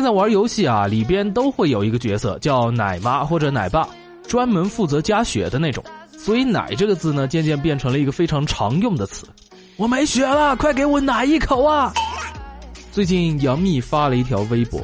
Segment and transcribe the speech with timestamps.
[0.00, 3.86] 现在玩游戏啊，里边都会有一个角色叫奶妈或者奶爸，
[4.26, 5.84] 专门负责加血的那种。
[6.12, 9.26] 所以“奶”这个字呢，渐渐变成了一个非常常用的词。
[9.76, 11.92] 我没血了，快给我奶一口啊！
[12.90, 14.80] 最近杨幂发了一条微博，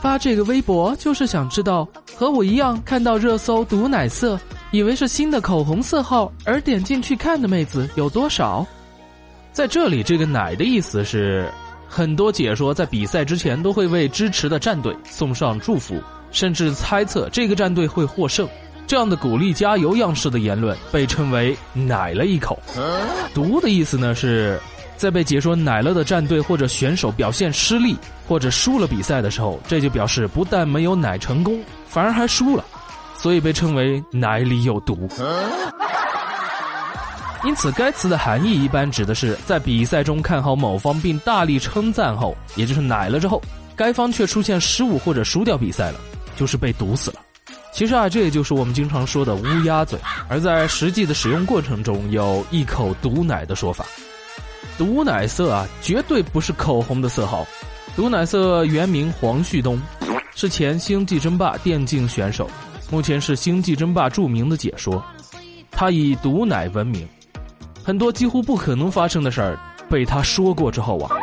[0.00, 4.38] 发这个微博就是想知道和我一样看到热搜“毒奶色”，
[4.70, 8.64] 以为是新的口红色号而点进去看的妹子有多少。
[9.50, 11.50] 在这里，这个“奶”的意思是。
[11.88, 18.48] 很多解说在比赛之前都会为支持的战队送上祝福，甚至猜测这个战队会获胜。
[18.86, 22.56] 这样的鼓励加油样式的言论被称为“奶了一口”。
[23.34, 24.60] 毒的意思呢是，
[24.96, 27.96] 在被解说奶了的战队或者选手表现失利
[28.28, 32.64] 或者输了比赛的时候，这就表示不但没有奶成功，反而还输了，
[33.16, 35.08] 所以被称为“奶里有毒”。
[37.44, 43.40] 因此，该词的含义一般指的是在比赛中看好某方并大力称赞后，也就是奶了之后，
[43.76, 46.00] 该方却出现失误或者输掉比赛了，
[46.36, 47.20] 就是被毒死了。
[47.72, 49.98] 其实啊，这也就是我们经常说的乌鸦嘴。
[50.28, 53.84] 而在实际的使用过程中，有一口毒奶的说法。
[54.78, 57.46] 毒奶色啊，绝对不是口红的色号。
[57.94, 59.80] 毒奶色原名黄旭东，
[60.34, 62.50] 是前星际争霸电竞选手，
[62.90, 65.04] 目前是星际争霸著名的解说。
[65.70, 67.06] 他以毒奶闻名。
[67.86, 69.56] 很多几乎不可能发生的事儿，
[69.88, 71.14] 被他说过之后啊，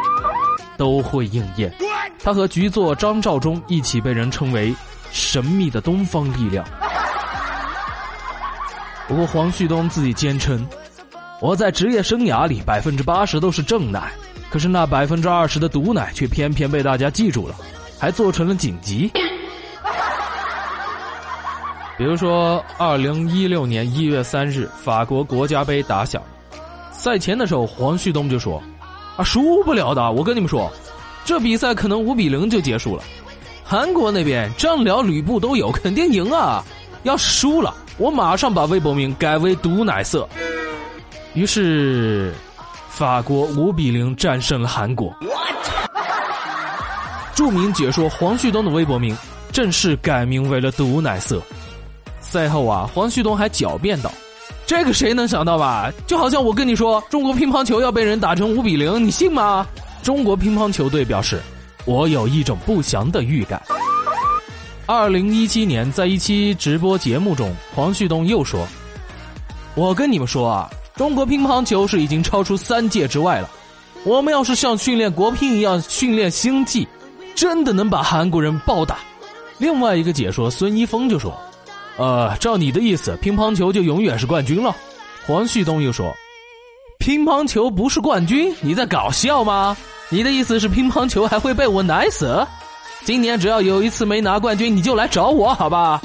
[0.77, 1.69] 都会应验。
[2.23, 4.73] 他和局座张召忠一起被人称为
[5.11, 6.65] 神秘的东方力量。
[9.09, 10.65] 不过黄旭东自己坚称，
[11.41, 14.13] 我在职业生涯里百分之八十都是正奶，
[14.49, 17.55] 可是那百分之二十的毒奶却偏偏被大家记住了，
[17.99, 19.11] 还做成了紧急。
[21.97, 26.23] 比如说，二零一六年一月三日，法国国家杯打响。
[27.03, 28.63] 赛前的时候，黄旭东就说
[29.17, 30.71] ：“啊，输不了的，我跟你们说，
[31.25, 33.03] 这比赛可能五比零就结束了。
[33.61, 36.63] 韩国那边张辽、吕布都有，肯定赢啊。
[37.03, 40.25] 要是输了，我马上把微博名改为毒奶色。”
[41.35, 42.33] 于是，
[42.87, 45.13] 法国五比零战胜了韩国。
[47.35, 49.13] 著名解说黄旭东的微博名
[49.51, 51.41] 正式改名为了毒奶色。
[52.21, 54.09] 赛后啊，黄旭东还狡辩道。
[54.75, 55.93] 这个谁能想到吧？
[56.07, 59.67] 就好像我跟你说，中国乒乓球要被人打成五比零，你信吗？
[60.01, 61.39] 中国乒乓球队表示，
[61.85, 63.61] 我有一种不祥的预感。
[64.87, 68.67] 二零一七年，在一期直播节目中，黄旭东又说
[69.75, 73.49] ：“我跟你们说啊，中国乒乓球是已经超出三界之外了。
[74.03, 76.87] 我们要是像训练国乒一样训练星际，
[77.35, 78.97] 真的能把韩国人暴打。”
[79.59, 81.31] 另外一个解说孙一峰就说。
[81.97, 84.75] 呃，照你的意思，乒乓球就永远是冠军了。
[85.25, 86.11] 黄旭东又说
[86.99, 89.77] ：“乒乓球不是冠军，你在搞笑吗？
[90.09, 92.45] 你的意思是乒乓球还会被我奶死？
[93.03, 96.01] 今年只要有一次没拿冠军，你就来找我，好吧？”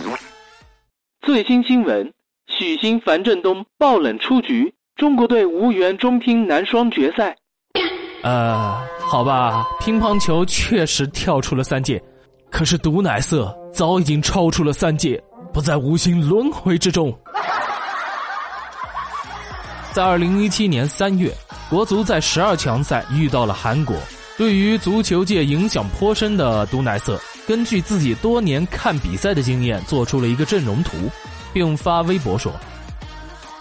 [1.26, 2.12] 最新新闻：
[2.46, 7.36] 许昕、樊振东爆冷出局，中国队无缘中乒男双决赛。
[8.22, 12.02] 呃，好吧，乒乓球确实跳出了三界，
[12.50, 15.22] 可是毒奶色早已经超出了三界。
[15.52, 17.16] 不在无形轮回之中。
[19.92, 21.34] 在二零一七年三月，
[21.68, 23.96] 国足在十二强赛遇到了韩国。
[24.36, 30.96] 对于足球界影响颇深的毒奶色，根据自己多年看比赛的经验，做出了一个阵容图，
[31.52, 32.52] 并发微博说：“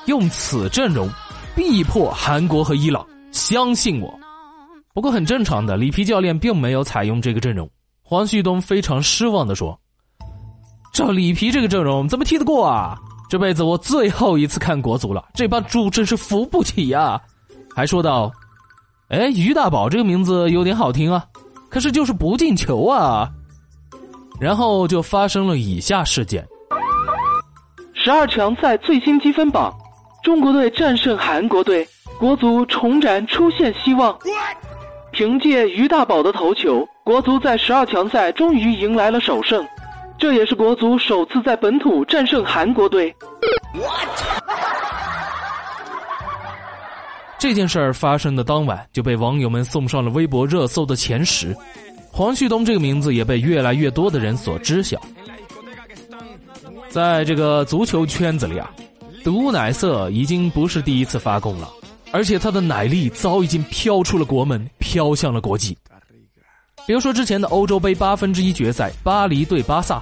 [0.06, 1.10] 用此阵容，
[1.56, 4.14] 必破韩国和伊朗，相信我。”
[4.94, 7.68] 不过很正常的，里皮教练并没有采用这个阵容。
[8.04, 9.80] 黄旭东非常失望的说。
[10.98, 12.98] 照里皮这个阵容，怎么踢得过啊？
[13.30, 17.22] 这辈子我最后一次看国足了，这帮猪真是扶不起呀！
[17.76, 18.32] 还说道
[19.10, 21.24] ：“哎，于大宝这个名字有点好听啊，
[21.70, 23.30] 可是就是不进球啊。”
[24.42, 26.44] 然后就发生了以下事件：
[27.94, 29.72] 十二强赛最新积分榜，
[30.24, 34.18] 中国队战胜韩国队，国足重燃出线希望。
[35.12, 39.64] 凭借于大宝的头球，国足在十二强赛终于迎来了首胜。
[40.18, 43.16] 这也是国足首次在本土战胜韩国队。
[47.38, 51.56] 这件事儿发生的当晚，就被网友们送上了微博热搜的前十。
[52.12, 55.00] 黄旭东这个名字也被越来越多的人所知晓。
[56.90, 58.72] 在这个足球圈子里啊，
[59.24, 61.70] 毒奶色已经不是第一次发功了，
[62.12, 65.78] 而且他的奶力早已经飘出了国门，飘向了国际。
[66.88, 70.02] 比如说之前的欧洲杯八分之一决赛，巴黎对巴萨，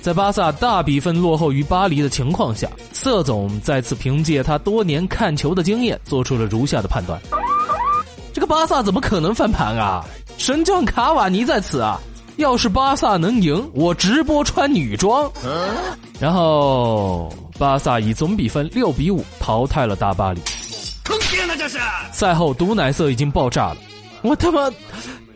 [0.00, 7.20] 在巴萨大比分落后于巴黎的情况下，瑟总再次凭借他多年看球的经验，做出了如下的判断：
[8.32, 10.02] 这个巴萨怎么可能翻盘啊？
[10.38, 12.00] 神将卡瓦尼在此啊，
[12.36, 15.30] 要是巴萨能赢，我直播穿女装。
[16.18, 20.40] 然后巴萨以总比分六比五淘汰了大巴黎。
[21.04, 21.78] 坑爹呢这是！
[22.10, 23.76] 赛后毒奶色已经爆炸了，
[24.22, 24.70] 我他妈，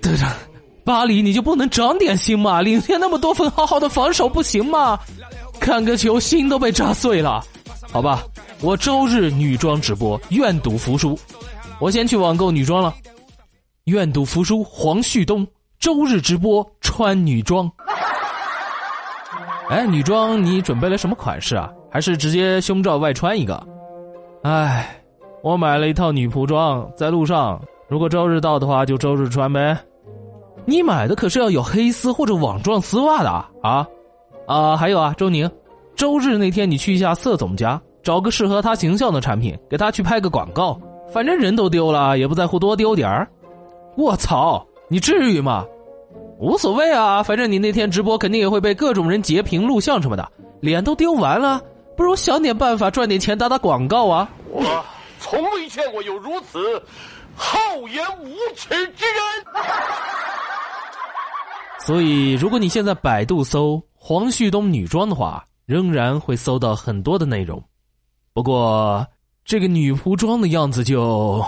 [0.00, 0.32] 队长，
[0.86, 2.62] 巴黎你就不能长点心吗？
[2.62, 4.96] 领先那么多分，好好的防守不行吗？
[5.58, 7.42] 看个球心都被炸碎了，
[7.90, 8.22] 好吧，
[8.60, 11.18] 我周日女装直播，愿赌服输。
[11.80, 12.94] 我先去网购女装了，
[13.86, 14.62] 愿赌服输。
[14.62, 15.44] 黄旭东
[15.80, 17.68] 周日直播穿女装。
[19.68, 21.68] 哎，女装你准备了什么款式啊？
[21.90, 23.60] 还是直接胸罩外穿一个？
[24.44, 25.02] 哎，
[25.42, 29.76] 我买了一套女仆装，在路上，如果周日到的话，就周日穿呗。
[30.66, 33.30] 你买的可是要有黑丝或者网状丝袜的
[33.62, 33.86] 啊！
[34.46, 35.50] 啊，还有啊，周宁，
[35.94, 40.78] 周日那天你去一下色总家，找个适合他形象的产品，给他去拍个广告。
[41.12, 43.28] 反正人都丢了，也不在乎多丢点儿。
[43.96, 45.64] 我操，你至于吗？
[46.38, 50.28] 无所谓啊，反正你那天直播肯定也会被各种人截屏录像什么的，
[50.60, 51.62] 脸都丢完了，
[51.96, 54.28] 不如想点办法赚点钱打打广告啊！
[54.50, 54.62] 我
[55.20, 56.82] 从未见过有如此
[57.36, 57.56] 厚
[57.88, 59.54] 颜无耻之人。
[61.86, 67.62] 所以，如果你现在百度搜黄旭东女装的话，仍然会搜到很多的内容。
[68.34, 69.06] 不过。
[69.46, 71.40] 这个女仆装的样子就。